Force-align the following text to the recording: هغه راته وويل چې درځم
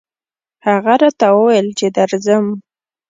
هغه 0.67 0.93
راته 1.01 1.27
وويل 1.35 1.67
چې 1.79 1.85
درځم 1.97 2.45